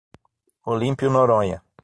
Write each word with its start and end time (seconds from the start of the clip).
Olímpio 0.65 1.13
Noronha 1.13 1.61